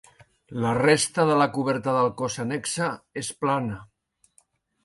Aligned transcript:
La 0.63 0.69
resta 0.77 1.25
de 1.31 1.35
la 1.41 1.47
coberta 1.59 1.95
del 1.97 2.09
cos 2.21 2.39
annexa, 2.45 2.91
és 3.25 3.33
plana. 3.45 3.81